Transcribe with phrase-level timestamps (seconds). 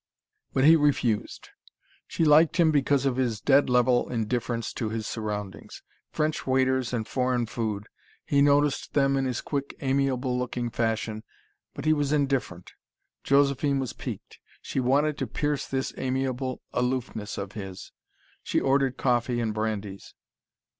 [0.53, 1.49] But he refused.
[2.07, 5.83] She liked him because of his dead level indifference to his surroundings.
[6.09, 7.85] French waiters and foreign food
[8.25, 11.21] he noticed them in his quick, amiable looking fashion
[11.75, 12.73] but he was indifferent.
[13.23, 14.39] Josephine was piqued.
[14.59, 17.91] She wanted to pierce this amiable aloofness of his.
[18.41, 20.15] She ordered coffee and brandies.